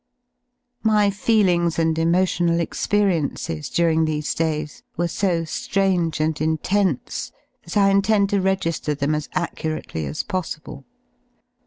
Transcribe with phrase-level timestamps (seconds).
[0.81, 7.31] My feelings and emotional experiences during these days were so Grange and intense
[7.65, 10.85] that I intend to regi^er them .as accurately as possible.